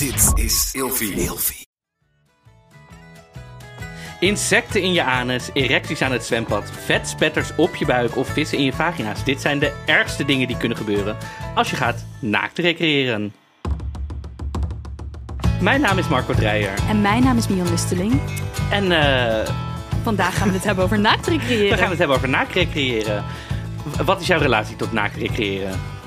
[0.00, 1.12] Dit is Ilfie.
[1.12, 1.66] Ilfie.
[4.20, 8.64] Insecten in je anus, erecties aan het zwembad, vetspetters op je buik of vissen in
[8.64, 9.24] je vagina's.
[9.24, 11.16] Dit zijn de ergste dingen die kunnen gebeuren
[11.54, 13.32] als je gaat naakt recreëren.
[15.60, 18.20] Mijn naam is Marco Dreyer En mijn naam is Mion Listeling.
[18.70, 19.54] en eh,
[20.02, 21.70] Vandaag gaan we het hebben over naakt recreëren.
[21.76, 23.24] we gaan het hebben over naakt recreëren.
[24.04, 25.99] Wat is jouw relatie tot naakt recreëren?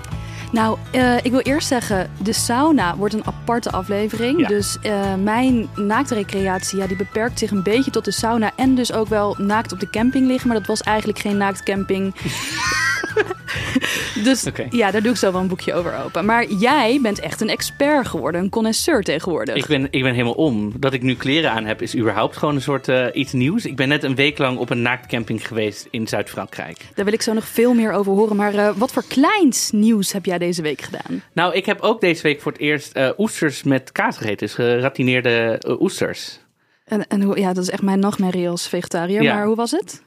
[0.53, 4.39] Nou, eh, ik wil eerst zeggen, de sauna wordt een aparte aflevering.
[4.39, 4.47] Ja.
[4.47, 8.51] Dus eh, mijn naaktrecreatie, ja, die beperkt zich een beetje tot de sauna.
[8.55, 10.47] En dus ook wel naakt op de camping liggen.
[10.47, 12.13] Maar dat was eigenlijk geen naaktcamping.
[14.23, 16.25] dus ja, daar doe ik zo wel een boekje over open.
[16.25, 19.55] Maar jij bent echt een expert geworden, een connoisseur tegenwoordig.
[19.55, 20.73] Ik ben, ik ben helemaal om.
[20.79, 23.65] Dat ik nu kleren aan heb is überhaupt gewoon een soort eh, iets nieuws.
[23.65, 26.77] Ik ben net een week lang op een naaktcamping geweest in Zuid-Frankrijk.
[26.95, 28.35] Daar wil ik zo nog veel meer over horen.
[28.35, 31.23] Maar eh, wat voor kleins nieuws heb jij deze week gedaan?
[31.33, 34.37] Nou, ik heb ook deze week voor het eerst eh, oesters met kaas gegeten.
[34.37, 36.39] Dus geratineerde oesters.
[36.85, 39.21] En, en hoe, ja, dat is echt mijn nachtmerrie als vegetariër.
[39.21, 39.35] Ja.
[39.35, 40.03] Maar hoe was het?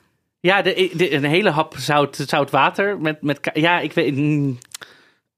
[0.46, 4.14] Ja, de, de- een hele hap zout, zout water met, met Ja, ik weet...
[4.16, 4.58] mm,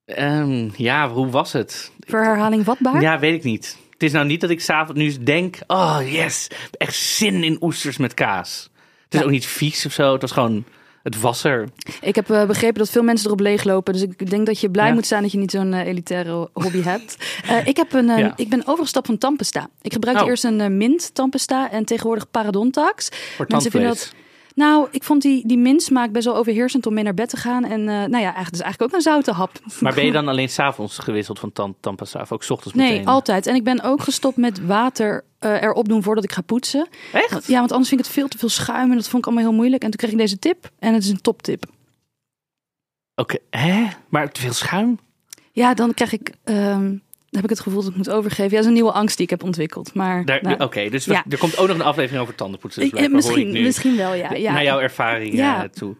[0.04, 1.92] ehm, ja, hoe was het?
[2.00, 3.00] Voor herhaling vatbaar?
[3.00, 3.76] Ja, weet ik niet.
[3.92, 5.58] Het is nou niet dat ik s'avonds nu denk...
[5.66, 8.70] Oh, yes, echt zin in oesters met kaas.
[9.04, 9.24] Het is Ja.
[9.24, 10.12] ook niet vies of zo.
[10.12, 10.64] Het was gewoon...
[11.02, 11.68] Het was er.
[12.00, 13.92] Ik heb eh, begrepen dat veel mensen erop leeglopen.
[13.92, 14.94] Dus ik denk dat je blij Ja.
[14.94, 17.16] moet zijn dat je niet zo'n eh, elitaire hobby hebt.
[17.48, 18.32] Eh, ik, heb een, eh, Ja.
[18.36, 19.68] ik ben overgestapt van tandpasta.
[19.82, 20.28] Ik gebruikte Oh.
[20.30, 23.08] eerst een mint tandpasta en tegenwoordig parodontax.
[23.36, 24.12] Voor Mensen vinden dat...
[24.58, 27.64] Nou, ik vond die, die mintsmaak best wel overheersend om mee naar bed te gaan.
[27.64, 29.52] En eh, nou ja, eigenlijk, dus eigenlijk ook een zoute hap.
[29.80, 32.20] Maar ben je dan alleen s'avonds gewisseld van tand, tandpasta?
[32.20, 33.06] Of ook 's ochtends Nee, meteen?
[33.06, 33.46] altijd.
[33.46, 36.88] En ik ben ook gestopt met water eh, erop doen voordat ik ga poetsen.
[37.12, 37.46] Echt?
[37.46, 39.44] Ja, want anders vind ik het veel te veel schuim en dat vond ik allemaal
[39.44, 39.82] heel moeilijk.
[39.82, 41.64] En toen kreeg ik deze tip en het is een toptip.
[43.14, 43.86] Oké, hè?
[44.08, 44.98] Maar te veel schuim?
[45.52, 46.96] Ja, dan krijg ik, ehm,
[47.30, 48.44] heb ik het gevoel dat ik moet overgeven.
[48.44, 49.94] Ja, dat is een nieuwe angst die ik heb ontwikkeld.
[49.94, 51.24] Maar nou, Oké, dus ja.
[51.28, 52.82] er komt ook nog een aflevering over tandenpoetsen.
[52.82, 54.32] Dus eh, hoor ik misschien, nu misschien wel, ja.
[54.34, 54.52] ja.
[54.52, 55.68] Naar jouw ervaring Ja.
[55.68, 55.94] toe.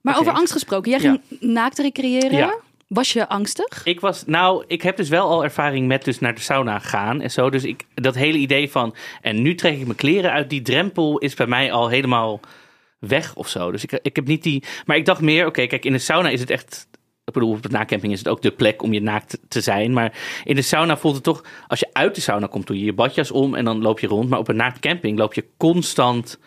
[0.00, 0.90] maar over angst gesproken.
[0.90, 2.54] Jij ging naakt recreëren.
[2.86, 3.84] Was je angstig?
[3.84, 7.20] Ik was, nou, ik heb dus wel al ervaring met dus naar de sauna gaan
[7.20, 7.50] en zo.
[7.50, 11.18] Dus ik, dat hele idee van, en nu trek ik mijn kleren uit, die drempel
[11.18, 12.40] is bij mij al helemaal
[12.98, 13.70] weg of zo.
[13.70, 16.28] Dus ik, ik heb niet die, maar ik dacht meer, oké, kijk, in de sauna
[16.28, 16.86] is het echt,
[17.34, 19.92] ik bedoel, op de nacamping is het ook de plek om je naakt te zijn.
[19.92, 20.12] Maar
[20.44, 22.92] in de sauna voelt het toch, als je uit de sauna komt, doe je je
[22.92, 24.28] badjas om en dan loop je rond.
[24.28, 26.38] Maar op een naaktcamping loop je constant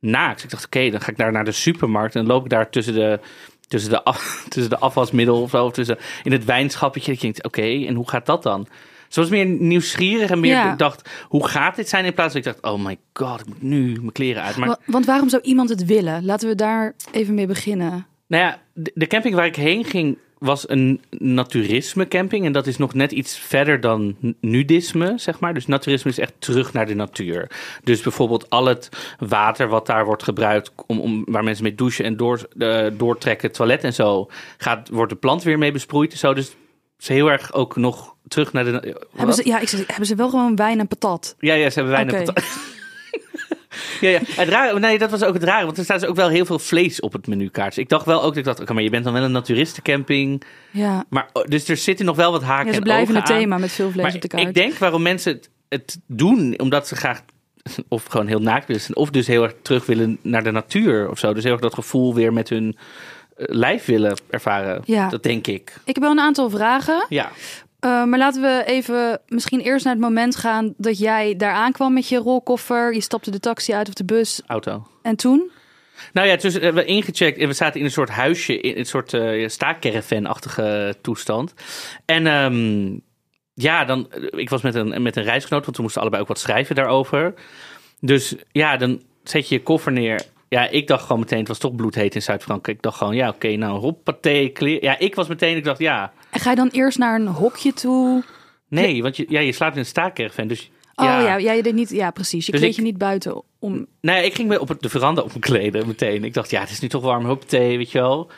[0.00, 0.34] naakt.
[0.34, 2.70] Dus ik dacht, oké, dan ga ik daar naar de supermarkt en loop ik daar
[2.70, 3.20] tussen de,
[3.68, 7.12] tussen de, af, tussen de afwasmiddel of zo, of tussen, in het wijnschappetje.
[7.12, 8.66] Ik denk, oké, en hoe gaat dat dan?
[9.08, 10.72] Ze was meer nieuwsgierig en meer Ja.
[10.72, 12.04] ik dacht, hoe gaat dit zijn?
[12.04, 14.56] In plaats van ik dacht, oh my god, ik moet nu mijn kleren uit.
[14.56, 16.24] Maar Wa- Want waarom zou iemand het willen?
[16.24, 18.06] Laten we daar even mee beginnen.
[18.28, 18.60] Nou ja,
[18.94, 22.44] de, camping waar ik heen ging was een naturisme camping.
[22.44, 25.54] En dat is nog net iets verder dan nudisme, zeg maar.
[25.54, 27.50] Dus naturisme is echt terug naar de natuur.
[27.84, 28.88] Dus bijvoorbeeld al het
[29.18, 30.72] water wat daar wordt gebruikt...
[30.86, 34.30] Om, om, waar mensen mee douchen en door, eh, doortrekken, toilet en zo...
[34.58, 36.34] Gaat, wordt de plant weer mee besproeid en zo.
[36.34, 36.56] Dus
[36.98, 38.96] is heel erg ook nog terug naar de...
[39.16, 41.36] Hebben ze, ja, ik zeg, hebben ze wel gewoon wijn en patat?
[41.38, 42.24] Ja, ja, ze hebben weinig Oké.
[42.24, 42.44] patat.
[44.00, 44.20] ja, ja.
[44.24, 45.64] Het rare, nee, dat was ook het rare.
[45.64, 47.74] Want er staat dus ook wel heel veel vlees op het menukaart.
[47.74, 49.32] Dus ik dacht wel ook, dat ik dacht, oké, maar je bent dan wel een
[49.32, 50.42] naturistencamping.
[50.70, 53.30] Ja, Maar, oh, dus er zitten nog wel wat haken ja ze en blijven het
[53.30, 53.38] aan.
[53.38, 54.48] thema met veel vlees Maar op de kaart.
[54.48, 57.22] ik denk waarom mensen het, het doen, omdat ze graag
[57.88, 61.10] of gewoon heel naakt willen zijn, of dus heel erg terug willen naar de natuur
[61.10, 61.32] of zo.
[61.32, 62.76] Dus heel erg dat gevoel weer met hun
[63.36, 64.82] eh, lijf willen ervaren.
[64.84, 65.08] Ja.
[65.08, 65.72] Dat denk ik.
[65.84, 67.06] Ik heb wel een aantal vragen.
[67.08, 67.30] Ja.
[67.78, 71.92] Eh, maar laten we even misschien eerst naar het moment gaan dat jij daar aankwam
[71.92, 72.94] met je rolkoffer.
[72.94, 74.42] Je stapte de taxi uit of de bus.
[74.46, 74.86] Auto.
[75.02, 75.50] En toen?
[76.12, 78.86] Nou ja, dus we hebben ingecheckt en we zaten in een soort huisje, in een
[78.86, 81.54] soort uh, staakcaravan-achtige toestand.
[82.04, 82.98] En ehm,
[83.54, 86.38] ja, dan, ik was met een, met een reisgenoot, want we moesten allebei ook wat
[86.38, 87.34] schrijven daarover.
[88.00, 90.22] Dus ja, dan zet je je koffer neer.
[90.48, 92.76] Ja, ik dacht gewoon meteen, het was toch bloedheet in Zuid-Frankrijk.
[92.76, 94.82] Ik dacht gewoon, ja, oké, nou, hoppatee, kleer.
[94.82, 97.72] Ja, ik was meteen, ik dacht, ja, En ga je dan eerst naar een hokje
[97.72, 98.22] toe?
[98.68, 100.70] nee, want je, ja, je slaapt in een staakcaravan, dus...
[100.94, 102.46] Oh ja, ja, je deed niet, ja precies.
[102.46, 103.86] Je Dus kleed ik- je niet buiten om.
[104.00, 106.24] Ja, ik ging me op de veranda op me kleden meteen.
[106.24, 108.30] Ik dacht, ja, het is nu toch warm, hoppatee, weet je wel.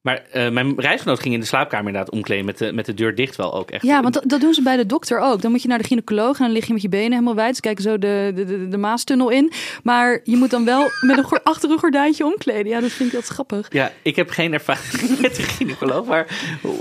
[0.00, 3.14] Maar eh, mijn reisgenoot ging in de slaapkamer inderdaad omkleden met de, met de deur
[3.14, 3.84] dicht wel ook echt.
[3.84, 5.42] Ja, want dat, dat doen ze bij de dokter ook.
[5.42, 7.54] Dan moet je naar de gynaecoloog en dan lig je met je benen helemaal wijd.
[7.54, 9.52] Ze kijken zo de, de, de, de Maastunnel in.
[9.82, 12.66] Maar je moet dan wel met een achter een gordijntje omkleden.
[12.66, 13.72] Ja, dat vind ik wat grappig.
[13.72, 16.26] Ja, ik heb geen ervaring met de gynaecoloog, maar,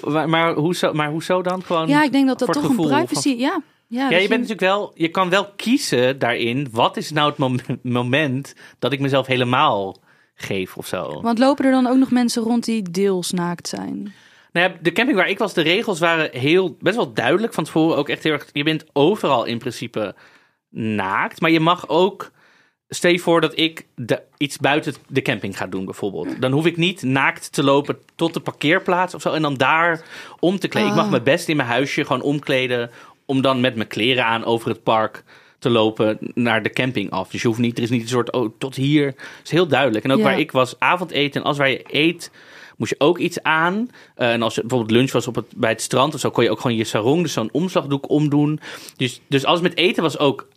[0.04, 1.64] maar, maar, hoezo, maar hoezo dan?
[1.64, 3.30] Gewoon Ja, ik denk dat dat toch een privacy...
[3.30, 6.68] Ja, ja, Ja, je bent natuurlijk wel, je kan wel kiezen daarin.
[6.72, 7.60] Wat is nou het mom-
[8.02, 9.98] moment dat ik mezelf helemaal
[10.40, 11.22] geef of zo?
[11.22, 14.14] Want lopen er dan ook nog mensen rond die deels naakt zijn?
[14.52, 17.64] Nou ja, de camping waar ik was, de regels waren heel, best wel duidelijk van
[17.64, 17.98] tevoren.
[17.98, 20.16] Ook echt heel erg, je bent overal in principe
[20.70, 21.42] naakt.
[21.42, 22.32] Maar je mag ook,
[22.88, 26.42] stel je voor dat ik de, iets buiten de camping ga doen bijvoorbeeld.
[26.42, 29.34] Dan hoef ik niet naakt te lopen tot de parkeerplaats of zo.
[29.34, 30.02] En dan daar
[30.40, 30.90] om te kleden.
[30.90, 31.12] Ik mag Ah.
[31.12, 32.90] me best in mijn huisje gewoon omkleden.
[33.26, 35.24] Om dan met mijn kleren aan over het park
[35.60, 37.30] te lopen naar de camping af.
[37.30, 39.06] Dus je hoeft niet, er is niet een soort, oh, tot hier.
[39.06, 40.06] Het is heel duidelijk.
[40.06, 40.24] En ook Ja.
[40.24, 41.42] waar ik was, avondeten.
[41.42, 42.32] En als waar je eet,
[42.78, 43.90] moest je ook iets aan.
[44.16, 46.44] Eh, en als je bijvoorbeeld lunch was op het, bij het strand of zo, kon
[46.44, 48.60] je ook gewoon je sarong, dus zo'n omslagdoek omdoen.
[48.96, 50.48] Dus, dus alles met eten was ook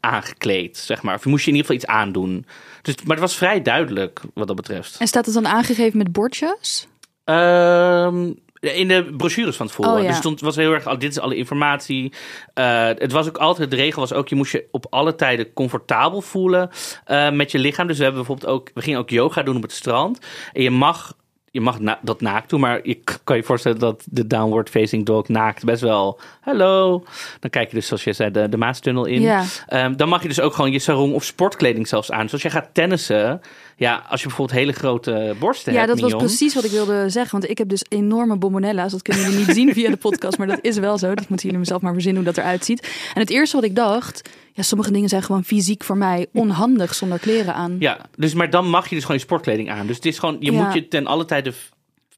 [0.00, 1.14] aangekleed, zeg maar.
[1.14, 2.46] Of je moest je in ieder geval iets aandoen.
[2.82, 4.96] Dus, maar het was vrij duidelijk wat dat betreft.
[4.98, 6.86] En staat het dan aangegeven met bordjes?
[7.24, 8.32] Ehm,
[8.62, 9.92] in de brochures van tevoren.
[9.92, 10.06] Oh, ja.
[10.06, 12.12] Dus stond, was heel erg, oh, dit is alle informatie.
[12.54, 15.52] Eh, het was ook altijd, de regel was ook, je moest je op alle tijden
[15.52, 16.70] comfortabel voelen
[17.04, 17.86] eh, met je lichaam.
[17.86, 20.18] Dus we hebben bijvoorbeeld ook, we gingen ook yoga doen op het strand.
[20.52, 21.14] En je mag,
[21.50, 25.06] je mag na- dat naakt doen, maar je kan je voorstellen dat de downward facing
[25.06, 27.04] dog naakt best wel, hallo.
[27.40, 29.20] Dan kijk je dus, zoals je zei, de, de Maastunnel in.
[29.20, 29.44] Ja.
[29.66, 32.22] Ehm, dan mag je dus ook gewoon je sarong of sportkleding zelfs aan.
[32.22, 33.40] Dus als je gaat tennissen,
[33.76, 37.08] ja, als je bijvoorbeeld hele grote borsten Ja, hebt, dat was precies wat ik wilde
[37.10, 37.38] zeggen.
[37.40, 38.92] Want ik heb dus enorme bombonella's.
[38.92, 41.08] Dat kunnen jullie niet zien via de podcast, maar dat is wel zo.
[41.14, 42.88] Dat moeten jullie mezelf maar verzinnen hoe dat eruit ziet.
[43.14, 46.94] En het eerste wat ik dacht, ja, sommige dingen zijn gewoon fysiek voor mij onhandig
[46.94, 47.76] zonder kleren aan.
[47.78, 49.86] Ja, dus, maar dan mag je dus gewoon je sportkleding aan.
[49.86, 50.62] Dus het is gewoon, je Ja.
[50.64, 51.52] moet je ten alle tijde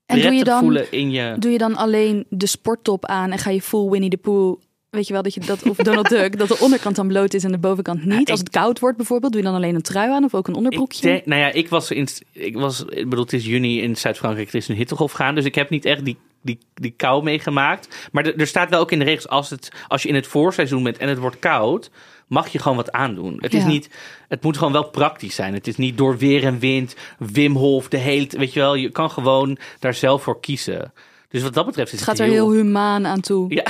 [0.06, 1.34] En doe je dan- voelen in je...
[1.38, 4.60] Doe je dan alleen de sporttop aan en ga je full Winnie the Pooh?
[4.94, 7.44] Weet je wel dat je dat of Donald Duck dat de onderkant dan bloot is
[7.44, 8.20] en de bovenkant niet.
[8.20, 10.48] ik- Als het koud wordt bijvoorbeeld, doe je dan alleen een trui aan of ook
[10.48, 11.22] een onderbroekje?
[11.24, 14.54] nou ja, ik was, in, ik was, ik bedoel, het is juni in Zuid-Frankrijk, er
[14.54, 18.08] is een hittegolf gaan, dus ik heb niet echt die, die, die kou meegemaakt.
[18.12, 20.82] Maar er- staat wel ook in de regels, als, het, als je in het voorseizoen
[20.82, 21.90] bent en het wordt koud,
[22.26, 23.36] mag je gewoon wat aandoen.
[23.40, 23.90] Het, is niet,
[24.28, 25.54] het moet gewoon wel praktisch zijn.
[25.54, 28.90] Het is niet door weer en wind, Wim Hof, de hele, weet je wel, je
[28.90, 30.92] kan gewoon daar zelf voor kiezen.
[31.34, 33.54] Dus wat dat betreft is het het, gaat er heel humaan aan toe.
[33.54, 33.64] Ja.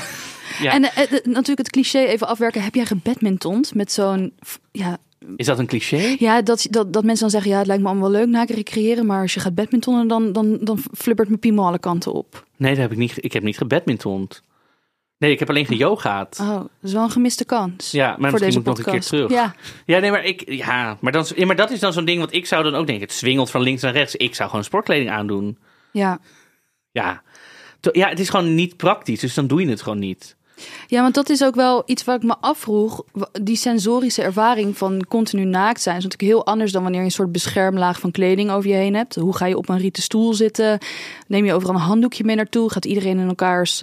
[0.62, 0.72] ja.
[0.72, 2.62] En eh, eh, natuurlijk het cliché even afwerken.
[2.62, 4.32] Heb jij gebadmintond met zo'n...
[4.72, 4.98] Ja,
[5.36, 6.16] is dat een cliché?
[6.18, 7.50] ja dat, dat, dat mensen dan zeggen...
[7.50, 9.06] Ja, het lijkt me allemaal wel leuk na recreëren...
[9.06, 12.46] maar als je gaat badmintonnen, dan, dan, dan flippert mijn piemel alle kanten op.
[12.56, 13.14] Nee, dat heb ik niet.
[13.16, 14.42] Ik heb niet gebadmintond.
[15.18, 16.38] Nee, ik heb alleen geyogaat.
[16.40, 17.90] Oh, dat is wel een gemiste kans.
[17.90, 19.30] Ja, maar voor misschien deze moet ik nog een keer terug.
[19.30, 19.54] Ja,
[19.86, 20.50] Ja, nee, maar ik.
[20.50, 22.86] Ja, maar, dan, ja, maar dat is dan zo'n ding wat ik zou dan ook
[22.86, 23.06] denken.
[23.06, 24.16] Het swingelt van links naar rechts.
[24.16, 25.58] Ik zou gewoon sportkleding aandoen.
[25.92, 26.20] ja.
[26.90, 27.22] Ja.
[27.92, 30.36] Ja, het is gewoon niet praktisch, dus dan doe je het gewoon niet.
[30.86, 33.02] Ja, want dat is ook wel iets wat ik me afvroeg.
[33.42, 37.12] Die sensorische ervaring van continu naakt zijn is natuurlijk heel anders dan wanneer je een
[37.12, 39.14] soort beschermlaag van kleding over je heen hebt.
[39.14, 40.78] Hoe ga je op een rieten stoel zitten?
[41.26, 42.70] Neem je overal een handdoekje mee naartoe?
[42.70, 43.82] Gaat iedereen in elkaars.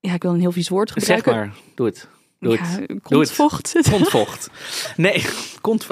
[0.00, 1.32] Ja, ik wil een heel vies woord Zeg gebruiken.
[1.34, 2.08] maar, doe het.
[2.40, 2.60] Doe het.
[2.60, 3.34] Ja, Doe het.
[3.34, 3.74] kontvocht.
[3.90, 4.50] Kontvocht.
[4.96, 5.24] Nee,
[5.60, 5.86] kont...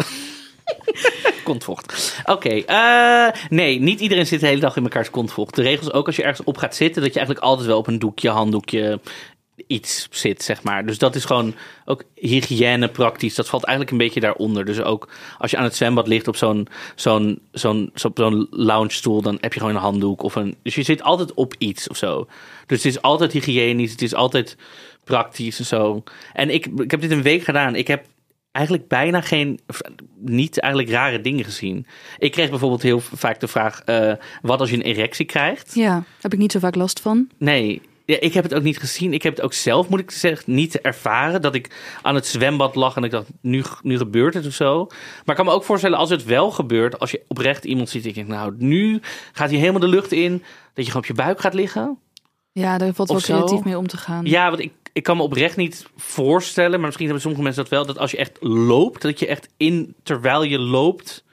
[1.44, 2.16] kontvocht.
[2.24, 5.54] Oké, eh, nee, niet iedereen zit de hele dag in mekaars kontvocht.
[5.54, 7.86] De regels ook als je ergens op gaat zitten, dat je eigenlijk altijd wel op
[7.86, 9.00] een doekje, handdoekje,
[9.66, 10.86] iets zit, zeg maar.
[10.86, 13.34] Dus dat is gewoon ook hygiëne praktisch.
[13.34, 14.64] Dat valt eigenlijk een beetje daaronder.
[14.64, 15.08] Dus ook
[15.38, 19.52] als je aan het zwembad ligt op zo'n zo'n zo'n zo'n lounge stoel, dan heb
[19.52, 20.56] je gewoon een handdoek of een.
[20.62, 22.26] Dus je zit altijd op iets of zo.
[22.66, 24.56] Dus het is altijd hygiënisch, het is altijd
[25.04, 26.02] praktisch en zo.
[26.32, 27.74] En ik, ik heb dit een week gedaan.
[27.74, 28.04] Ik heb
[28.52, 29.80] eigenlijk bijna geen, of
[30.18, 31.86] niet eigenlijk rare dingen gezien.
[32.18, 34.12] Ik kreeg bijvoorbeeld heel vaak de vraag: eh,
[34.42, 35.74] wat als je een erectie krijgt?
[35.74, 37.28] Ja, heb ik niet zo vaak last van.
[37.38, 39.12] Nee, ja, ik heb het ook niet gezien.
[39.12, 41.42] Ik heb het ook zelf, moet ik zeggen, niet ervaren.
[41.42, 41.70] Dat ik
[42.02, 44.86] aan het zwembad lag en ik dacht, nu, nu gebeurt het of zo.
[44.88, 48.06] Maar ik kan me ook voorstellen, als het wel gebeurt, als je oprecht iemand ziet,
[48.06, 49.00] ik denk, nou, nu
[49.32, 50.32] gaat hij helemaal de lucht in,
[50.74, 51.98] dat je gewoon op je buik gaat liggen.
[52.52, 54.24] Ja, daar valt wel creatief mee om te gaan.
[54.24, 57.72] Ja, want ik, ik kan me oprecht niet voorstellen, maar misschien hebben sommige mensen dat
[57.72, 61.24] wel, dat als je echt loopt, dat je echt in, terwijl je loopt,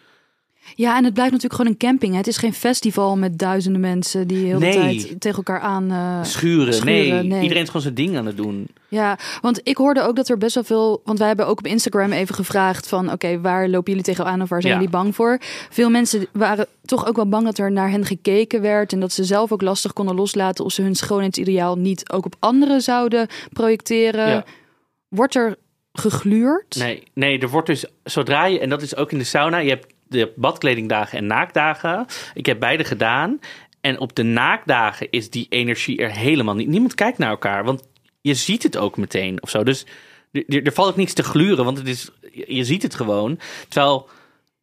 [0.76, 2.12] Ja, en het blijft natuurlijk gewoon een camping.
[2.12, 2.18] Hè.
[2.18, 4.74] Het is geen festival met duizenden mensen die heel de Nee.
[4.74, 6.74] tijd tegen elkaar aan eh, schuren.
[6.74, 6.86] schuren,
[7.18, 7.24] nee.
[7.24, 7.42] nee.
[7.42, 8.68] iedereen is gewoon zijn ding aan het doen.
[8.88, 11.02] Ja, want ik hoorde ook dat er best wel veel.
[11.06, 14.50] Want wij hebben ook op Instagram even gevraagd van oké, waar lopen jullie tegenaan of
[14.50, 14.80] waar zijn Ja.
[14.80, 15.38] jullie bang voor?
[15.70, 19.12] Veel mensen waren toch ook wel bang dat er naar hen gekeken werd en dat
[19.12, 23.28] ze zelf ook lastig konden loslaten of ze hun schoonheidsideaal niet ook op anderen zouden
[23.54, 24.28] projecteren.
[24.30, 24.46] Ja.
[25.08, 25.56] Wordt er
[25.94, 26.76] gegluurd?
[26.80, 29.70] Nee, nee, er wordt dus zodra je, en dat is ook in de sauna, je
[29.70, 32.06] hebt de badkledingdagen en naakdagen.
[32.34, 33.40] Ik heb beide gedaan.
[33.82, 36.68] En op de naakdagen is die energie er helemaal niet.
[36.68, 37.88] Niemand kijkt naar elkaar, want
[38.22, 39.64] je ziet het ook meteen of zo.
[39.64, 39.86] Dus
[40.32, 43.40] er, valt ook niets te gluren, want het is, je je ziet het gewoon.
[43.68, 44.10] Terwijl,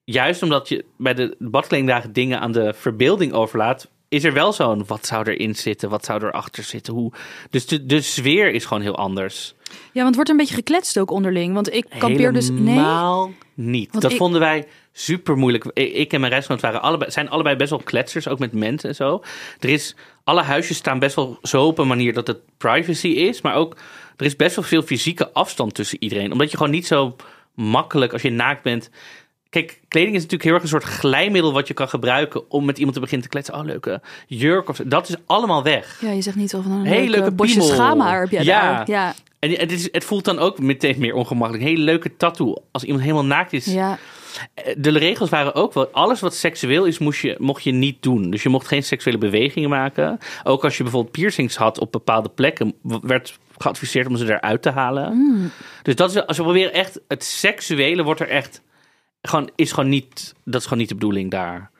[0.05, 4.87] juist omdat je bij de badkledingdagen dingen aan de verbeelding overlaat, is er wel zo'n,
[4.87, 7.13] wat zou erin zitten, wat zou erachter zitten, hoe...
[7.51, 9.55] Dus de, de sfeer is gewoon heel anders.
[9.95, 11.55] Ja, want wordt er een beetje gekletst ook onderling.
[11.55, 12.51] Want ik kampeer dus.
[12.51, 12.59] Nee.
[12.69, 13.89] Helemaal niet.
[13.91, 15.65] Want dat ik- vonden wij super moeilijk.
[15.75, 18.95] Ik en mijn reisgenoot waren allebei, zijn allebei best wel kletsers, ook met mensen en
[18.95, 19.23] zo.
[19.61, 23.41] Er is alle huisjes staan best wel zo op een manier dat het privacy is.
[23.41, 23.77] Maar ook,
[24.17, 26.33] er is best wel veel fysieke afstand tussen iedereen.
[26.33, 27.17] Omdat je gewoon niet zo
[27.55, 28.91] makkelijk, als je naakt bent...
[29.51, 32.77] Kijk, kleding is natuurlijk heel erg een soort glijmiddel wat je kan gebruiken om met
[32.77, 33.55] iemand te beginnen te kletsen.
[33.55, 34.83] Oh, leuke jurk of zo.
[34.89, 35.99] Dat is allemaal weg.
[36.01, 38.61] Ja, je zegt niet wel van een Hele leuke leuke bosje schaamhaar heb jij Ja.
[38.75, 38.91] daar.
[38.91, 41.65] Ja, En het, is, het voelt dan ook meteen meer ongemakkelijk.
[41.65, 42.57] Een hele leuke tattoo.
[42.73, 43.65] Als iemand helemaal naakt is.
[43.65, 43.99] ja.
[44.77, 45.89] De regels waren ook wel.
[45.89, 48.31] Alles wat seksueel is, moest je, mocht je niet doen.
[48.31, 50.19] Dus je mocht geen seksuele bewegingen maken.
[50.45, 54.71] Ook als je bijvoorbeeld piercings had op bepaalde plekken, werd geadviseerd om ze eruit te
[54.71, 55.17] halen.
[55.17, 55.51] Mm.
[55.83, 57.01] Dus dat is, als we proberen echt.
[57.09, 58.63] Het seksuele wordt er echt.
[59.23, 60.35] Gewoon, is gewoon niet.
[60.45, 61.71] Dat is gewoon niet de bedoeling daar.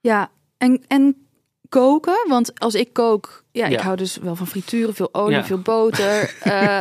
[0.00, 1.28] Ja, en, en
[1.68, 5.58] koken, want als ik kook, ja, ik hou dus wel van frituren, veel olie, veel
[5.58, 6.16] boter.
[6.42, 6.80] Eh,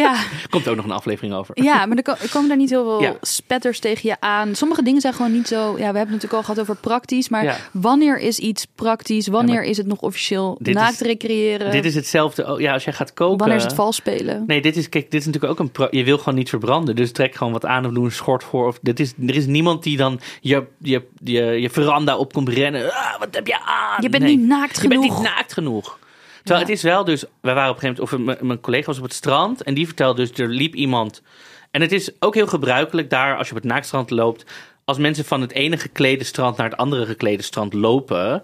[0.00, 0.16] ja,
[0.50, 1.62] Komt ook nog een aflevering over.
[1.62, 4.54] ja, maar er ko- er komen daar niet heel veel spetters tegen je aan.
[4.54, 5.56] Sommige dingen zijn gewoon niet zo.
[5.70, 9.26] Ja, we hebben het natuurlijk al gehad over praktisch, maar wanneer is iets praktisch?
[9.26, 11.70] Wanneer is het nog officieel naakt is- recreëren?
[11.70, 12.54] Dit is hetzelfde.
[12.58, 13.38] Ja, als jij gaat koken.
[13.38, 14.44] wanneer is het vals spelen?
[14.46, 15.88] Nee, dit is, kijk, dit is natuurlijk ook een.
[15.98, 16.96] Je wil gewoon niet verbranden.
[16.96, 18.66] Dus trek gewoon wat aan of doe een schort voor.
[18.66, 22.48] Of, dit is, er is niemand die dan je, je, je, je veranda op komt
[22.48, 22.92] rennen.
[22.92, 24.02] Ah, wat heb je aan?
[24.02, 24.36] Je bent Nee.
[24.36, 25.16] niet naakt Je bent genoeg.
[25.20, 25.98] niet naakt genoeg.
[26.44, 27.24] Terwijl het is wel dus.
[27.40, 28.38] Wij waren op een gegeven moment.
[28.40, 29.62] Of mijn- collega was op het strand.
[29.62, 30.38] En die vertelde dus.
[30.38, 31.22] Er liep iemand.
[31.70, 33.36] En het is ook heel gebruikelijk daar.
[33.36, 34.44] Als je op het naaktstrand loopt.
[34.84, 38.42] Als mensen van het ene geklede strand naar het andere geklede strand lopen.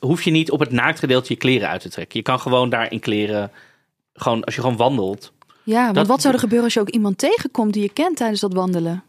[0.00, 2.18] hoef je niet op het naaktgedeelte je kleren uit te trekken.
[2.18, 3.50] Je kan gewoon daar in kleren.
[4.14, 5.32] Gewoon als je gewoon wandelt.
[5.62, 8.16] Ja, want Dat- wat zou er gebeuren als je ook iemand tegenkomt die je kent
[8.16, 9.02] tijdens dat wandelen?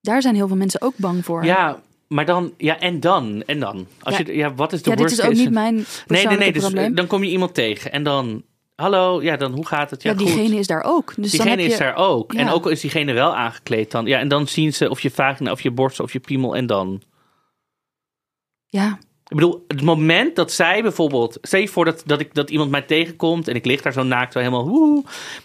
[0.00, 1.44] Daar zijn heel veel mensen ook bang voor.
[1.44, 1.80] Ja,
[2.14, 3.86] maar dan, ja, en dan, en dan.
[4.02, 4.22] Als Ja.
[4.26, 5.42] je, ja, wat is de Ja, dit worst is ook case?
[5.42, 6.52] niet mijn Nee, persoonlijke nee, nee.
[6.52, 6.90] Dus probleem.
[6.90, 8.42] eh, dan kom je iemand tegen en dan,
[8.74, 10.02] hallo, ja, dan hoe gaat het?
[10.02, 10.58] Ja, ja, diegene goed.
[10.58, 11.12] is daar ook.
[11.16, 11.72] Dus Diegene dan heb je...
[11.72, 12.34] is daar ook.
[12.34, 14.06] En ook al is diegene wel aangekleed dan.
[14.06, 16.66] Ja, en dan zien ze of je vagina, of je borst, of je piemel en
[16.66, 17.02] dan.
[18.66, 18.98] Ja,
[19.28, 21.38] Ik bedoel, het moment dat zij bijvoorbeeld...
[21.42, 24.02] Stel je voor dat, dat, ik, dat iemand mij tegenkomt en ik lig daar zo
[24.02, 25.04] naakt, zo helemaal woe.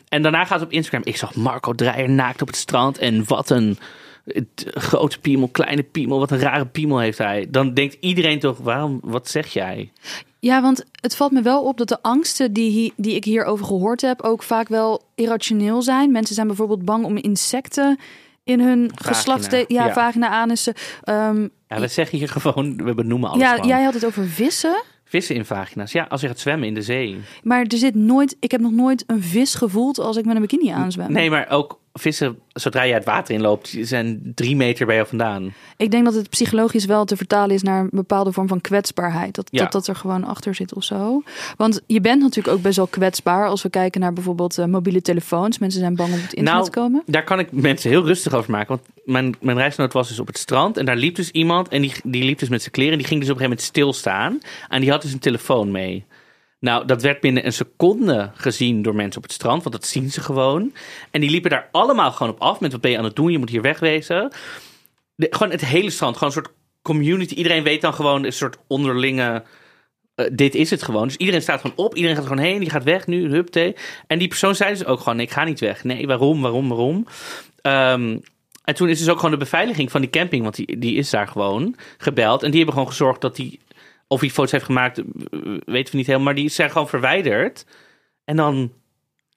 [0.09, 1.01] En daarna gaat het op Instagram.
[1.03, 3.77] Ik zag Marco Dreyer naakt op het strand en wat een
[4.25, 4.41] eh,
[4.73, 6.19] grote piemel, kleine piemel.
[6.19, 7.47] Wat een rare piemel heeft hij.
[7.49, 9.91] Dan denkt iedereen toch, waarom, wat zeg jij?
[10.39, 14.01] Ja, want het valt me wel op dat de angsten die, die ik hierover gehoord
[14.01, 16.11] heb ook vaak wel irrationeel zijn.
[16.11, 17.99] Mensen zijn bijvoorbeeld bang om insecten
[18.43, 19.93] in hun geslacht, ja, ja.
[19.93, 20.73] vagina, anussen.
[21.03, 23.67] Ehm, Ja, we zeggen hier gewoon, we benoemen alles ja, gewoon.
[23.67, 24.83] jij had het over vissen.
[25.03, 25.91] Vissen in vagina's.
[25.91, 27.17] Ja, als je gaat zwemmen in de zee.
[27.43, 30.41] Maar er zit nooit, ik heb nog nooit een vis gevoeld als ik met een
[30.41, 31.11] bikini aanzwem.
[31.11, 35.53] Nee, maar ook vissen, zodra je het water inloopt, zijn drie meter bij jou vandaan.
[35.77, 39.35] Ik denk dat het psychologisch wel te vertalen is naar een bepaalde vorm van kwetsbaarheid.
[39.35, 39.63] Dat Ja.
[39.63, 41.23] dat, dat er gewoon achter zit of zo.
[41.57, 45.01] Want je bent natuurlijk ook best wel kwetsbaar als we kijken naar bijvoorbeeld eh, mobiele
[45.01, 45.57] telefoons.
[45.59, 47.03] Mensen zijn bang om op het internet Nou, te komen.
[47.05, 48.67] Daar kan ik mensen heel rustig over maken.
[48.67, 50.77] Want mijn, mijn reisgenoot was dus op het strand.
[50.77, 51.67] En daar liep dus iemand.
[51.67, 52.91] En die, die liep dus met zijn kleren.
[52.93, 54.39] En die ging dus op een gegeven moment stilstaan.
[54.69, 56.05] En die had dus een telefoon mee.
[56.65, 59.63] Nou, dat werd binnen een seconde gezien door mensen op het strand.
[59.63, 60.73] Want dat zien ze gewoon.
[61.11, 62.59] En die liepen daar allemaal gewoon op af.
[62.59, 63.31] Met wat ben je aan het doen?
[63.31, 64.31] Je moet hier wegwezen.
[65.17, 66.17] Gewoon het hele strand.
[66.17, 67.33] Gewoon een soort community.
[67.33, 69.43] Iedereen weet dan gewoon een soort onderlinge...
[70.15, 71.07] eh, dit is het gewoon.
[71.07, 71.95] Dus iedereen staat gewoon op.
[71.95, 72.59] Iedereen gaat gewoon heen.
[72.59, 73.29] Die gaat weg nu.
[73.29, 73.75] Hupte.
[74.07, 75.15] En die persoon zei dus ook gewoon...
[75.15, 75.83] Nee, ik ga niet weg.
[75.83, 77.07] Nee, waarom, waarom, waarom?
[77.61, 78.17] Ehm,
[78.63, 80.43] en toen is dus ook gewoon de beveiliging van die camping...
[80.43, 82.43] want die, die is daar gewoon gebeld.
[82.43, 83.59] En die hebben gewoon gezorgd dat die...
[84.07, 85.03] of hij foto's heeft gemaakt, eh,
[85.65, 86.19] weten we niet helemaal...
[86.25, 87.65] maar die zijn gewoon verwijderd.
[88.23, 88.73] En dan...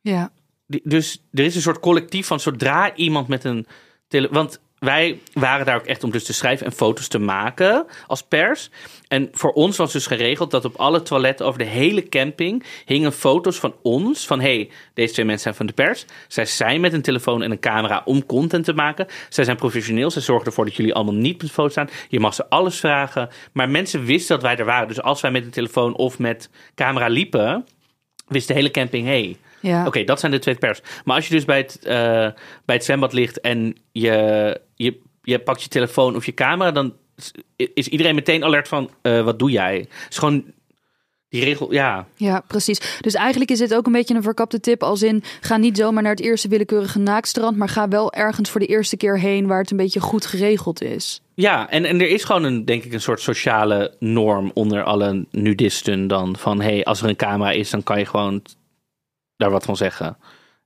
[0.01, 0.33] Ja.
[0.67, 2.41] die- Dus er is een soort collectief van...
[2.41, 3.67] zodra iemand met een...
[4.09, 7.87] Tele want wij waren daar ook echt om dus te schrijven en foto's te maken
[8.07, 8.71] als pers.
[9.09, 13.13] En voor ons was dus geregeld dat op alle toiletten over de hele camping hingen
[13.13, 14.27] foto's van ons.
[14.27, 16.05] Van hey, deze twee mensen zijn van de pers.
[16.29, 19.07] Zij zijn met een telefoon en een camera om content te maken.
[19.29, 20.11] Zij zijn professioneel.
[20.11, 21.89] Zij zorgen ervoor dat jullie allemaal niet op de foto staan.
[22.09, 23.29] Je mag ze alles vragen.
[23.53, 24.89] Maar mensen wisten dat wij er waren.
[24.89, 27.67] Dus als wij met een telefoon of met camera liepen,
[28.27, 29.37] wist de hele camping hey.
[29.61, 29.87] Ja.
[29.87, 30.81] Oké, dat zijn de twee pers.
[31.05, 31.95] Maar als je dus bij het, eh,
[32.65, 36.95] bij het zwembad ligt en je, je, je pakt je telefoon of je camera, dan
[37.75, 39.77] is- iedereen meteen alert van, eh, wat doe jij?
[39.79, 40.45] Het is gewoon
[41.29, 42.07] die regel, ja.
[42.17, 42.99] Ja, precies.
[43.01, 44.83] Dus eigenlijk is dit ook een beetje een verkapte tip.
[44.83, 47.57] Als in, ga niet zomaar naar het eerste willekeurige naaktstrand.
[47.57, 50.83] Maar ga wel ergens voor de eerste keer heen waar het een beetje goed geregeld
[50.83, 51.21] is.
[51.35, 55.27] Ja, en, en er is gewoon een, denk ik, een soort sociale norm onder alle
[55.31, 56.37] nudisten dan.
[56.37, 58.43] Van, hey, als er een camera is, dan kan je gewoon
[59.39, 60.17] daar wat van zeggen.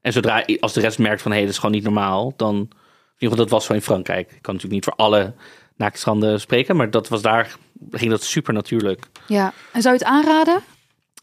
[0.00, 2.57] En zodra, als de rest merkt van, hé, hey, dat is gewoon niet normaal, dan...
[2.57, 4.33] In ieder geval, dat was zo in Frankrijk.
[4.33, 5.35] Ik kan natuurlijk niet voor alle
[5.76, 7.57] naaktstranden spreken, maar dat was daar,
[7.91, 9.07] ging dat super natuurlijk.
[9.26, 9.52] Ja.
[9.73, 10.61] En zou je het aanraden?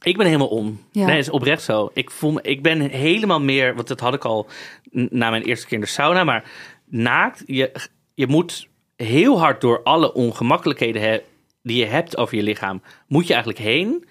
[0.02, 0.84] Ik ben helemaal om.
[0.92, 1.06] Ja.
[1.06, 1.90] Nee, is oprecht zo.
[1.94, 4.48] Ik, voel me, ik ben helemaal meer, want dat had ik al
[4.92, 6.52] na mijn eerste keer in de sauna, maar
[6.86, 7.72] naakt, je,
[8.14, 11.22] je moet heel hard door alle ongemakkelijkheden he-
[11.64, 14.08] die je hebt over je lichaam, moet je eigenlijk heen.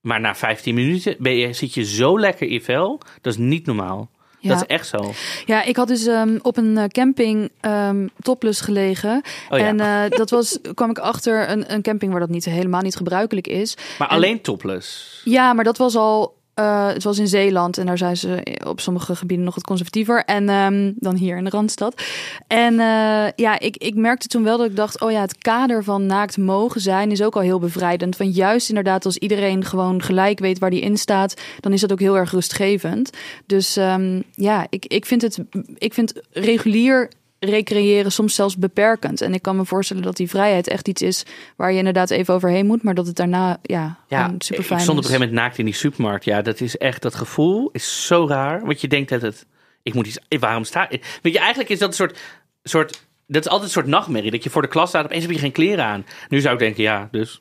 [0.00, 3.00] Maar na 15 minuten ben je, zit je zo lekker in vel.
[3.20, 4.10] Dat is niet normaal.
[4.38, 4.48] Ja.
[4.48, 5.12] Dat is echt zo.
[5.46, 9.22] Ja, ik had dus ehm, op een eh, camping ehm topless gelegen.
[9.50, 9.66] Oh ja.
[9.66, 12.96] En eh, dat was, kwam ik achter een, een camping waar dat niet, helemaal niet
[12.96, 13.76] gebruikelijk is.
[13.98, 15.20] Maar En- alleen topless.
[15.24, 16.38] Ja, maar dat was al.
[16.60, 20.24] Eh, het was in Zeeland en daar zijn ze op sommige gebieden nog wat conservatiever.
[20.24, 22.02] En ehm, dan hier in de Randstad.
[22.46, 25.84] En eh, ja, ik, ik merkte toen wel dat ik dacht: oh ja, het kader
[25.84, 28.16] van naakt mogen zijn is ook al heel bevrijdend.
[28.16, 31.92] Want juist inderdaad, als iedereen gewoon gelijk weet waar die in staat, dan is dat
[31.92, 33.10] ook heel erg rustgevend.
[33.46, 35.38] Dus ehm, ja, ik, ik, vind het,
[35.78, 39.20] ik vind regulier recreëren soms zelfs beperkend.
[39.20, 41.24] En ik kan me voorstellen dat die vrijheid echt iets is
[41.56, 44.80] waar je inderdaad even overheen moet, maar dat het daarna ja, Ja, super ik fijn
[44.80, 45.10] stond op is.
[45.10, 46.24] een gegeven moment naakt in die supermarkt.
[46.24, 48.64] Ja, dat is echt, dat gevoel is zo raar.
[48.66, 49.46] Want je denkt dat het,
[49.82, 51.18] ik moet iets, waarom sta ik?
[51.22, 52.18] Weet je, eigenlijk is dat een soort,
[52.62, 54.30] soort, dat is altijd een soort nachtmerrie.
[54.30, 56.06] Dat je voor de klas staat, opeens heb je geen kleren aan.
[56.28, 57.40] Nu zou ik denken, ja, dus.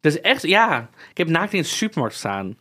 [0.00, 0.88] Dat is echt, ja.
[1.10, 2.56] Ik heb naakt in de supermarkt staan.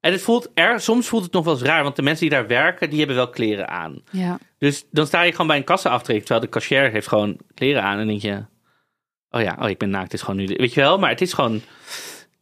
[0.00, 2.38] En het voelt er, soms voelt het nog wel eens raar, want de mensen die
[2.38, 4.02] daar werken, die hebben wel kleren aan.
[4.10, 4.38] Ja.
[4.60, 7.98] Dus dan sta je gewoon bij een kassaaftrek, terwijl de cashier heeft gewoon kleren aan.
[7.98, 8.44] En denk je,
[9.30, 10.98] oh ja, oh, ik ben naakt, het is gewoon nu, weet je wel.
[10.98, 11.60] Maar het is gewoon,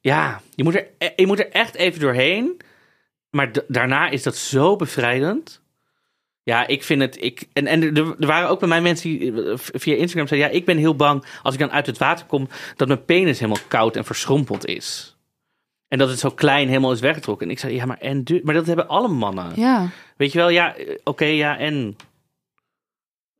[0.00, 2.60] ja, je moet er, e- je moet er echt even doorheen.
[3.30, 5.62] Maar daarna is dat zo bevrijdend.
[6.42, 9.32] Ja, ik vind het, ik, en, en er, er waren ook bij mij mensen die
[9.54, 12.48] via Instagram zeiden, ja, ik ben heel bang als ik dan uit het water kom,
[12.76, 15.16] dat mijn penis helemaal koud en verschrompeld is.
[15.88, 17.46] En dat het zo klein helemaal is weggetrokken.
[17.46, 19.52] En ik zei, ja, maar, en, maar dat hebben alle mannen.
[19.54, 19.88] Ja.
[20.16, 21.96] Weet je wel, ja, eh, oké, ja, en.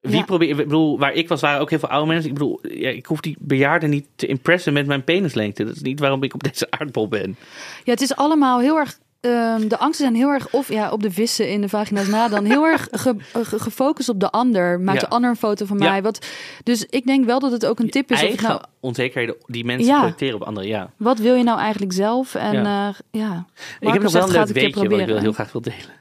[0.01, 0.23] Wie Ja.
[0.25, 2.29] probeert, ik bedoel, waar ik was, waren ook heel veel oude mensen.
[2.29, 5.65] Ik bedoel, ja, ik hoef die bejaarden niet te impressen met mijn penislengte.
[5.65, 7.37] Dat is niet waarom ik op deze aardbol ben.
[7.85, 8.99] ja, het is allemaal heel erg.
[9.21, 12.29] ehm, de angsten zijn heel erg of ja, op de vissen in de vagina's na
[12.29, 14.81] dan heel erg ge- ge- gefocust op de ander.
[14.81, 15.07] Maakt Ja.
[15.09, 16.03] de ander een foto van mij.
[16.03, 16.27] Wat,
[16.65, 18.21] dus ik denk wel dat het ook een tip is.
[18.21, 20.91] Eigen nou, onzekerheden die mensen projecteren op anderen, ja.
[20.97, 22.35] wat wil je nou eigenlijk zelf?
[22.35, 22.63] En Ja.
[22.63, 23.47] ja, ja.
[23.81, 25.97] ik heb nog wel een leuk weetje wat ik wel heel graag wil delen.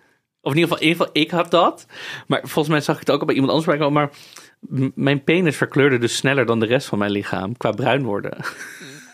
[0.47, 1.85] Of in ieder geval, in ieder geval, ik had dat.
[2.27, 4.01] Maar volgens mij zag ik het ook al bij iemand anders voorbij komen.
[4.01, 8.37] Maar mijn penis verkleurde dus sneller dan de rest van mijn lichaam qua bruin worden.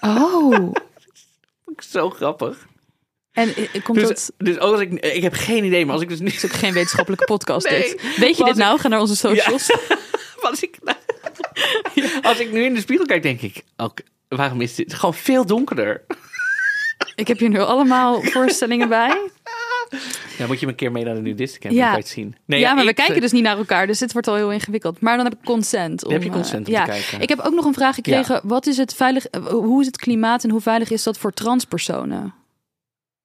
[0.01, 0.73] Oh,
[1.93, 2.57] Zo grappig.
[3.31, 4.31] en eh, komt Dus, dat...
[4.37, 6.51] dus ook als ik, ik heb geen idee, maar als ik dus niet Het is
[6.51, 7.81] ook geen wetenschappelijke podcast Nee.
[7.81, 8.17] dit.
[8.17, 8.79] Weet je dit nou?
[8.79, 9.71] Ga naar onze socials.
[10.41, 10.77] Als ik,
[12.21, 15.45] als ik nu in de spiegel kijk, denk ik, ook, waarom is dit gewoon veel
[15.45, 16.03] donkerder?
[17.15, 19.17] Ik heb hier nu allemaal voorstellingen bij.
[20.37, 21.77] Ja, moet je me een keer mee naar de nudisten Ja.
[21.77, 21.83] ja.
[21.85, 22.35] kan je het zien.
[22.45, 24.99] Nee, ja, maar we kijken dus niet naar elkaar, dus dit wordt al heel ingewikkeld.
[25.01, 26.05] Maar dan heb ik consent.
[26.05, 26.83] Om, heb je eh, consent om ja.
[26.83, 27.21] te kijken.
[27.21, 28.41] Ik heb ook nog een vraag gekregen.
[28.43, 29.25] Wat is het veilig?
[29.25, 32.33] eh, Hoe is het klimaat en hoe veilig is dat voor transpersonen?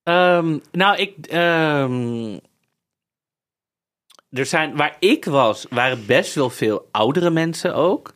[0.03, 1.27] Ehm, nou, ik...
[1.27, 2.37] ehm,
[4.31, 8.13] er zijn, waar ik was, waren best wel veel oudere mensen ook.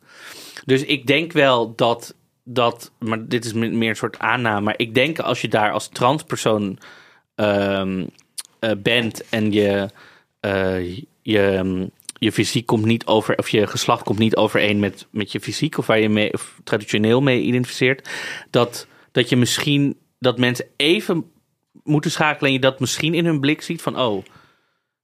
[0.65, 4.73] Dus ik denk wel dat, dat maar dit is me- meer een soort aanname, maar
[4.77, 6.77] ik denk als je daar als transpersoon
[7.35, 8.05] ehm,
[8.63, 9.89] eh, bent en je,
[10.39, 15.07] eh, je, mm, je fysiek komt niet over, of je geslacht komt niet overeen met,
[15.11, 18.09] met je fysiek, of waar je mee, of traditioneel mee identificeert,
[18.49, 21.31] dat, dat je misschien, dat mensen even
[21.83, 24.23] moeten schakelen en je dat misschien in hun blik ziet van, oh,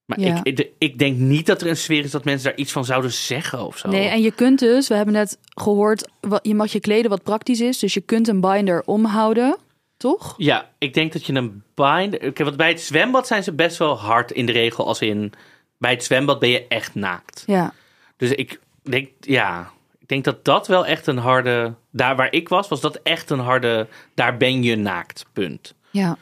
[0.06, 0.40] maar Ja.
[0.44, 2.86] ik, ik, ik denk niet dat er een sfeer is dat mensen daar iets van
[2.86, 3.90] zouden zeggen of zo.
[3.90, 7.24] Nee, en je kunt dus, we hebben net gehoord, wat- je mag je kleden wat
[7.24, 7.80] praktisch is.
[7.80, 9.58] Dus je kunt een binder omhouden,
[10.00, 10.34] toch?
[10.38, 12.28] Ja, ik denk dat je een binder...
[12.28, 15.34] Oké, want bij het zwembad zijn ze best wel hard in de regel als in...
[15.78, 17.44] Bij het zwembad ben je echt naakt.
[17.46, 17.74] Ja.
[18.18, 19.72] Dus ik denk, ja...
[20.00, 21.74] Ik denk dat dat wel echt een harde...
[21.92, 23.88] Daar waar ik was, was dat echt een harde...
[24.14, 25.76] Daar ben je naakt, punt.
[25.92, 26.18] Ja.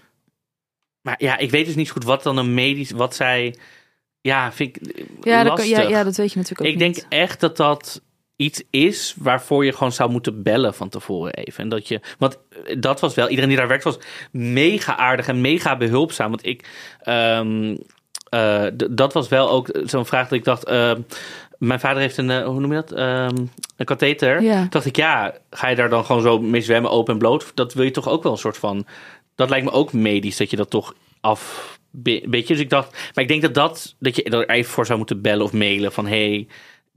[1.02, 2.92] Maar ja, ik weet dus niet zo goed wat dan een medisch...
[2.92, 3.56] Wat zij...
[4.22, 5.78] Ja, vind ik Ja, dat, lastig.
[5.78, 8.02] ja, ja, dat weet je natuurlijk ook ik denk echt dat dat
[8.38, 11.64] iets is waarvoor je gewoon zou moeten bellen van tevoren even.
[11.64, 14.00] En dat je, want eh, dat was wel, iedereen die daar werkt was
[14.32, 16.30] mega aardig en mega behulpzaam.
[16.30, 16.70] Want ik,
[17.02, 17.76] ehm,
[18.30, 21.02] eh, dat was wel ook zo'n vraag dat ik dacht, ehm,
[21.58, 23.36] mijn vader heeft een, eh, hoe noem je dat, Ehm,
[23.78, 24.42] een katheter.
[24.42, 24.60] Ja.
[24.60, 27.52] Toen dacht ik, ja, ga je daar dan gewoon zo mee zwemmen open en bloot?
[27.54, 28.86] Dat wil je toch ook wel een soort van,
[29.36, 31.76] dat lijkt me ook medisch, dat je dat toch af...
[31.92, 34.72] be- Weet je, dus ik dacht, maar ik denk dat dat, dat je er even
[34.72, 36.48] voor zou moeten bellen of mailen van, hey,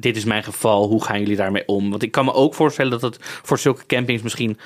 [0.01, 1.91] dit is mijn geval, hoe gaan jullie daarmee om?
[1.91, 4.59] Want ik kan me ook voorstellen dat het voor zulke campings misschien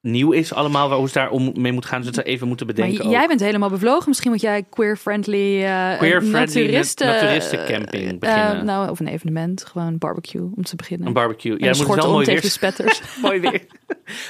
[0.00, 2.48] nieuw is allemaal, waar hoe ze daar om mee moet gaan, dus dat ze even
[2.48, 3.08] moeten Maar bedenken.
[3.08, 4.08] j- jij bent helemaal bevlogen.
[4.08, 8.56] Misschien moet jij queer-friendly uh, Queer-friendly naturisten, naturistencamping eh, beginnen.
[8.58, 9.64] eh, nou, of een evenement.
[9.64, 11.06] Gewoon barbecue om te beginnen.
[11.06, 11.52] Een barbecue.
[11.52, 13.00] Ja, En het moet wel mooi weer, spetters.
[13.22, 13.66] mooi, weer,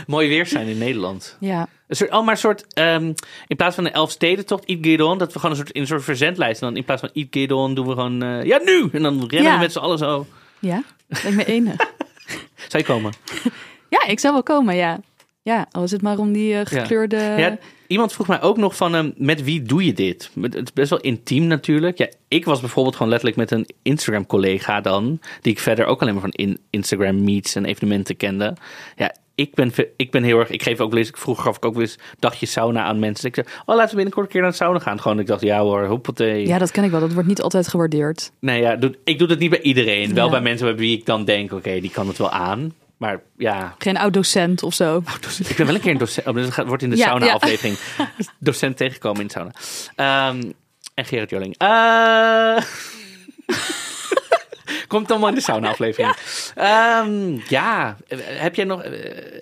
[0.07, 1.37] mooi weer zijn in Nederland.
[1.41, 1.67] ja.
[1.89, 3.13] Een soort, oh, maar een soort, ehm,
[3.47, 5.87] in plaats van een Elfstedentocht, Eat Get On, dat we gewoon een soort, in een
[5.87, 8.61] soort verzendlijst, en dan in plaats van Eat Get On doen we gewoon, eh, ja
[8.65, 8.89] nu!
[8.93, 9.55] En dan rennen Ja.
[9.55, 10.27] we met z'n allen zo.
[10.59, 11.77] ja, lijkt me enig.
[12.69, 13.13] Zou je komen?
[13.95, 15.01] ja, ik zou wel komen, ja.
[15.43, 18.77] Ja, al is het maar om die eh, gekleurde Ja, iemand vroeg mij ook nog
[18.77, 20.31] van, ehm, met wie doe je dit?
[20.35, 21.99] Met- Het is best wel intiem natuurlijk.
[21.99, 26.13] Ja, ik was bijvoorbeeld gewoon letterlijk met een Instagram-collega dan, die ik verder ook alleen
[26.13, 28.57] maar van in Instagram meets en evenementen kende.
[28.97, 31.99] Ja, ik ben, ik ben heel erg, ik geef ook vroeger gaf ik ook eens
[32.19, 33.29] dagjes sauna aan mensen.
[33.29, 35.01] Ik zei, oh laten we binnenkort een keer naar de sauna gaan.
[35.01, 36.47] Gewoon, ik dacht, ja hoor, hoppatee.
[36.47, 37.01] Ja, dat ken ik wel.
[37.01, 38.33] Dat wordt niet altijd gewaardeerd.
[38.41, 40.15] Nee, ja, doe- ik doe het niet bij iedereen.
[40.15, 42.73] Wel bij mensen bij wie ik dan denk, oké, die kan het wel aan.
[42.99, 45.03] Maar ja, Geen oud-docent of zo.
[45.49, 46.27] ik ben wel een keer een docent.
[46.27, 47.79] Oh, dus het gaat- wordt in de Ja, sauna-aflevering.
[48.39, 49.53] Docent tegenkomen in de sauna.
[50.29, 50.51] Ehm,
[50.95, 51.55] en Gerrit Joling.
[51.59, 52.57] Eh,
[54.89, 56.15] Komt allemaal in de sauna-aflevering.
[56.55, 57.07] Ja.
[57.49, 58.91] ja, eh, heb jij nog, eh,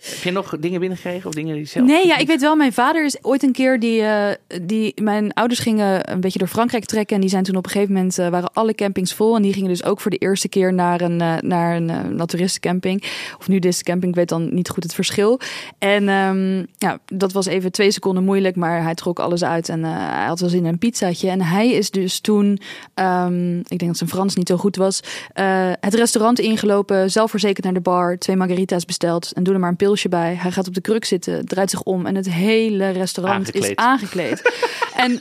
[0.03, 1.87] heb jij nog dingen binnengekregen of dingen die zelf?
[1.87, 5.33] Nee, ja, ik weet wel, mijn vader is ooit een keer die, eh, die mijn
[5.33, 8.19] ouders gingen een beetje door Frankrijk trekken en die zijn toen op een gegeven moment
[8.19, 11.01] eh, waren alle campings vol en die gingen dus ook voor de eerste keer naar
[11.01, 13.03] een uh, naar een naturistencamping
[13.39, 15.41] of nudistencamping, ik weet dan niet goed het verschil.
[15.79, 19.83] En um, ja, dat was even twee seconden moeilijk, maar hij trok alles uit en
[19.85, 22.61] hij had wel zin in een pizzaatje en hij is dus toen,
[22.95, 25.01] um, ik denk dat zijn Frans niet zo goed was,
[25.39, 29.71] uh, het restaurant ingelopen, zelfverzekerd naar de bar, twee margarita's besteld en doe er maar
[29.71, 30.35] een pilsje bij.
[30.35, 33.71] Hij gaat op de kruk zitten, draait zich om en het hele restaurant Aangekleed.
[33.71, 34.67] is aangekleed.
[35.05, 35.19] en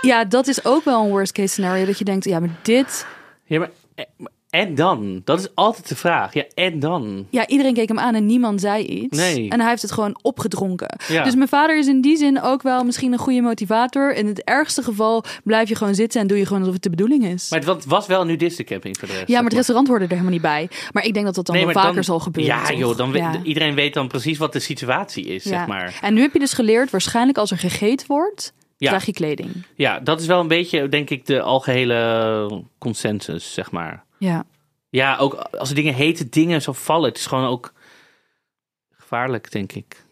[0.00, 3.06] ja, dat is ook wel een worst case scenario dat je denkt, ja, maar dit.
[3.44, 4.04] Ja, maar eh,
[4.56, 5.20] en dan?
[5.24, 6.34] Dat is altijd de vraag.
[6.34, 7.26] Ja, en dan?
[7.30, 9.18] Ja, iedereen keek hem aan en niemand zei iets.
[9.18, 9.48] Nee.
[9.50, 10.98] En hij heeft het gewoon opgedronken.
[11.08, 11.24] Ja.
[11.24, 14.14] Dus mijn vader is in die zin ook wel misschien een goede motivator.
[14.14, 16.90] In het ergste geval blijf je gewoon zitten en doe je gewoon alsof het de
[16.90, 17.50] bedoeling is.
[17.50, 19.28] Maar het wa- was wel een nudistencamping voor de rest.
[19.28, 20.68] ja, maar het restaurant hoorde er helemaal niet bij.
[20.92, 22.54] Maar ik denk dat dat dan Nee, wel vaker dan- zal gebeuren.
[22.56, 22.78] Ja, toch?
[22.78, 23.40] joh, dan weet- Ja.
[23.42, 25.50] iedereen weet dan precies wat de situatie is, Ja.
[25.50, 25.98] zeg maar.
[26.02, 28.88] En nu heb je dus geleerd, waarschijnlijk als er gegeten wordt, Ja.
[28.88, 29.50] draag je kleding.
[29.74, 34.04] Ja, dat is wel een beetje, denk ik, de algehele consensus, zeg maar.
[34.18, 34.44] Ja.
[34.88, 37.72] Ja, ook als er dingen hete dingen zo vallen, het is gewoon ook
[38.90, 40.04] gevaarlijk, denk ik.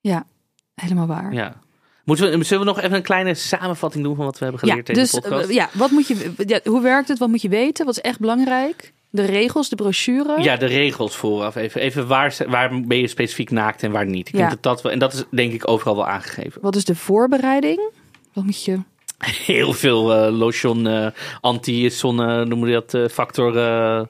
[0.00, 0.26] Ja,
[0.74, 1.32] helemaal waar.
[1.32, 1.60] Ja.
[2.04, 4.88] Moeten we, zullen we nog even een kleine samenvatting doen van wat we hebben geleerd
[4.88, 5.48] in dus deze podcast?
[5.48, 7.18] eh, ja, wat moet je, ja, hoe werkt het?
[7.18, 7.86] Wat moet je weten?
[7.86, 8.92] Wat is echt belangrijk?
[9.10, 10.42] De regels, de brochure.
[10.42, 11.56] Ja, de regels vooraf.
[11.56, 14.28] Even, even waar, waar ben je specifiek naakt en waar niet.
[14.28, 14.38] Ik Ja.
[14.38, 16.62] denk dat dat wel, en dat is denk ik overal wel aangegeven.
[16.62, 17.90] Wat is de voorbereiding?
[18.32, 18.78] Wat moet je...
[19.46, 21.06] Heel veel eh, lotion, eh,
[21.40, 23.58] anti-zonne, noemen we dat, eh, factor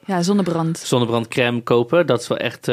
[0.05, 0.77] Ja, zonnebrand.
[0.77, 2.07] zonnebrandcrème kopen.
[2.07, 2.65] Dat is wel echt,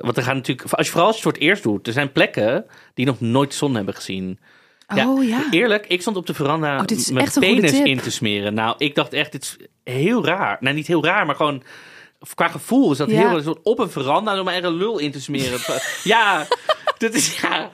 [0.00, 1.92] want er gaan natuurlijk, als je, vooral als je het voor het eerst doet, er
[1.92, 4.38] zijn plekken die nog nooit zon hebben gezien.
[4.96, 5.46] oh ja.
[5.50, 8.00] Eerlijk, ik stond op de veranda Oh, dit is mijn echt een goede penis in
[8.00, 8.54] te smeren.
[8.54, 9.56] Nou, ik dacht echt, dit is
[9.94, 10.56] heel raar.
[10.60, 11.62] Nou, niet heel raar, maar gewoon
[12.34, 13.30] qua gevoel is dat Ja.
[13.38, 15.58] heel op een veranda om maar een lul in te smeren.
[16.04, 16.46] ja,
[17.04, 17.70] dat is ja.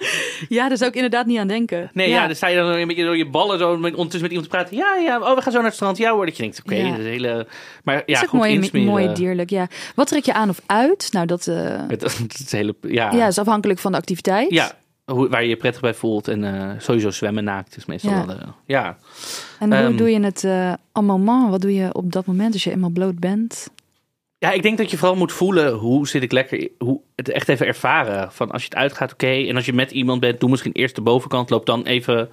[0.48, 1.90] Ja, daar zou ik inderdaad niet aan denken.
[1.92, 2.26] Nee, ja.
[2.26, 4.56] dan sta je dan een beetje door je ballen zo met, ondertussen met iemand te
[4.56, 4.76] praten.
[4.76, 5.96] Ja, ja, oh, we gaan zo naar het strand.
[5.96, 6.90] Ja hoor, dat je denkt, oké, Ja.
[6.90, 7.46] dat is hele...
[7.85, 9.66] Maar ja, is goed mooi, mooi dierlijk, ja.
[9.94, 11.08] Wat trek je aan of uit?
[11.12, 12.02] Nou, dat, eh, Het,
[12.44, 14.50] is hele, ja, ja, is afhankelijk van de activiteit.
[14.50, 14.72] ja
[15.04, 16.28] hoe, waar je je prettig bij voelt.
[16.28, 18.26] En eh, sowieso zwemmen naakt is meestal Ja.
[18.26, 18.37] wel...
[18.37, 18.96] eh, ja.
[19.58, 19.96] En hoe Ehm.
[19.96, 21.50] doe je het uh, en moment?
[21.50, 23.68] Wat doe je op dat moment als je eenmaal bloot bent?
[24.42, 27.48] Ja, ik denk dat je vooral moet voelen hoe zit ik lekker, hoe het echt
[27.48, 28.33] even ervaren.
[28.33, 29.26] Van als je het uitgaat, oké.
[29.26, 32.28] En als je met iemand bent, doe misschien eerst de bovenkant, loop dan even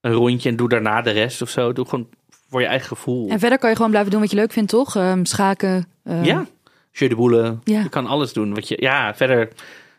[0.00, 1.72] een rondje en doe daarna de rest of zo.
[1.72, 2.08] Doe gewoon
[2.48, 3.28] voor je eigen gevoel.
[3.28, 4.96] En verder kan je gewoon blijven doen wat je leuk vindt, toch?
[4.96, 5.86] Ehm, schaken.
[6.04, 6.46] ehm, ja,
[6.92, 7.58] jeu de boule.
[7.64, 7.80] Ja.
[7.80, 8.54] Je kan alles doen.
[8.54, 9.48] Wat je, ja, verder.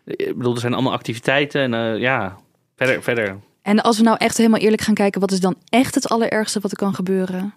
[0.06, 2.38] Ik bedoel, er zijn allemaal activiteiten en eh, ja,
[2.76, 3.38] verder, verder.
[3.62, 6.60] En als we nou echt helemaal eerlijk gaan kijken, wat is dan echt het allerergste
[6.60, 7.54] wat er kan gebeuren?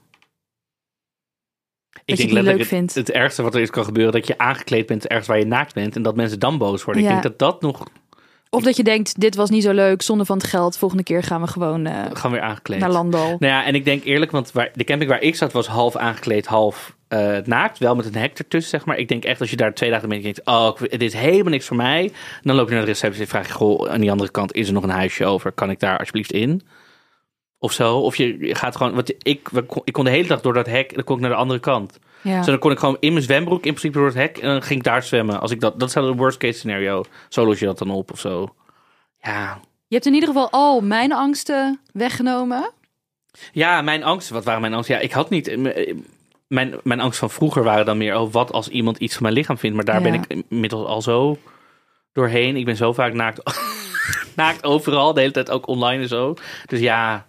[2.05, 5.07] Ik denk letterlijk het, het ergste wat er is kan gebeuren, dat je aangekleed bent
[5.07, 7.03] ergens waar je naakt bent en dat mensen dan boos worden.
[7.03, 7.09] Ja.
[7.09, 7.87] Ik denk dat dat nog
[8.51, 10.79] Of dat je denkt, dit was niet zo leuk, zonde van het geld.
[10.79, 12.79] Volgende keer gaan we gewoon eh, gaan weer aangekleed.
[12.79, 13.37] naar Landal.
[13.39, 15.97] Nou ja, en ik denk eerlijk, want waar, de camping waar ik zat was half
[15.97, 17.79] aangekleed, half eh, naakt.
[17.79, 18.97] Wel met een hek ertussen, zeg maar.
[18.97, 21.67] Ik denk echt als je daar twee dagen mee denkt, oh, dit is helemaal niks
[21.67, 22.13] voor mij.
[22.43, 24.67] Dan loop je naar de receptie en vraag je, goh, aan die andere kant is
[24.67, 25.53] er nog een huisje over.
[25.53, 26.63] Kan ik daar alsjeblieft in?
[27.59, 27.99] Of zo.
[27.99, 29.49] Of je gaat gewoon, want ik,
[29.85, 31.61] ik kon de hele dag door dat hek en dan kon ik naar de andere
[31.61, 31.99] kant.
[32.23, 32.37] Ja.
[32.37, 34.63] Dus dan kon ik gewoon in mijn zwembroek in principe door het hek en dan
[34.63, 35.41] ging ik daar zwemmen.
[35.41, 37.05] Als ik dat, dat is wel een worst case scenario.
[37.29, 38.55] Zo los je dat dan op of zo.
[39.23, 42.71] Ja, Je hebt in ieder geval al mijn angsten weggenomen.
[43.53, 44.29] Ja, mijn angst.
[44.31, 44.95] Wat waren mijn angsten?
[44.95, 45.57] Ja, ik had niet.
[46.49, 48.19] Mijn, mijn angst van vroeger waren dan meer.
[48.19, 49.77] Oh, wat als iemand iets van mijn lichaam vindt?
[49.77, 50.11] Maar daar Ja.
[50.11, 51.39] ben ik inmiddels al zo
[52.13, 52.57] doorheen.
[52.57, 53.41] Ik ben zo vaak naakt.
[54.37, 55.13] naakt overal.
[55.15, 56.35] De hele tijd ook online en zo.
[56.67, 57.27] Dus ja,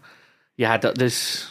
[0.57, 1.45] ja, dat dus.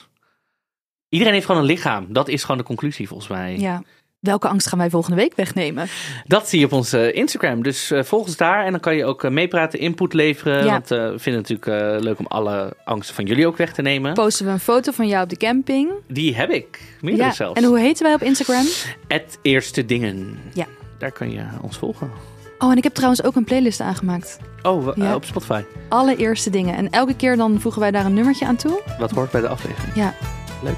[1.08, 2.06] Iedereen heeft gewoon een lichaam.
[2.08, 3.58] Dat is gewoon de conclusie volgens mij.
[3.58, 3.82] Ja.
[4.20, 5.88] Welke angst gaan wij volgende week wegnemen?
[6.24, 7.62] Dat zie je op onze Instagram.
[7.62, 8.64] Dus eh, volg ons daar.
[8.64, 10.64] En dan kan je ook eh, meepraten, input leveren.
[10.64, 10.70] Ja.
[10.72, 13.72] Want eh, we vinden het natuurlijk eh, leuk om alle angsten van jullie ook weg
[13.72, 14.14] te nemen.
[14.14, 15.90] Posten we een foto van jou op de camping.
[16.08, 16.80] Die heb ik.
[17.00, 17.34] Meerdere Ja.
[17.34, 17.60] zelfs.
[17.60, 18.64] En hoe heten wij op Instagram?
[19.08, 20.38] Het Eerste Dingen.
[20.54, 20.66] Ja.
[20.98, 22.10] Daar kan je ons volgen.
[22.58, 24.38] Oh, en ik heb trouwens ook een playlist aangemaakt.
[24.62, 25.14] Oh, Ja.
[25.14, 25.62] op Spotify.
[25.88, 26.76] Allereerste dingen.
[26.76, 28.82] En elke keer dan voegen wij daar een nummertje aan toe.
[28.98, 29.94] Wat hoort bij de aflevering.
[29.94, 30.14] Ja.
[30.62, 30.76] Leuk.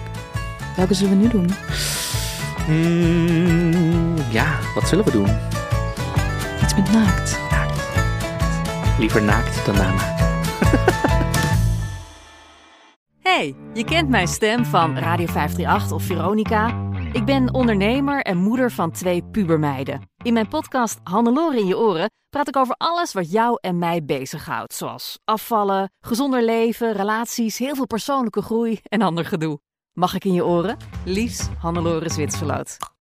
[0.77, 1.51] Welke zullen we nu doen?
[2.67, 5.29] Hmm, ja, wat zullen we doen?
[6.62, 7.38] Iets met naakt.
[8.99, 10.17] Liever naakt dan namaakt.
[13.23, 16.91] Hey, je kent mijn stem van Radio 538 of Veronica.
[17.12, 20.08] Ik ben ondernemer en moeder van twee pubermeiden.
[20.23, 24.05] In mijn podcast Hannelore in je oren praat ik over alles wat jou en mij
[24.05, 24.75] bezighoudt.
[24.75, 29.61] Zoals afvallen, gezonder leven, relaties, heel veel persoonlijke groei en ander gedoe.
[29.93, 30.77] Mag ik in je oren?
[31.05, 32.77] Liefs, Hannelore Zwitserloot.